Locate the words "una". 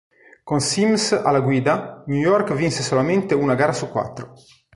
3.35-3.53